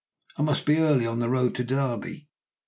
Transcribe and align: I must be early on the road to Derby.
I 0.35 0.41
must 0.41 0.65
be 0.65 0.77
early 0.79 1.05
on 1.05 1.19
the 1.19 1.29
road 1.29 1.53
to 1.53 1.63
Derby. 1.63 2.27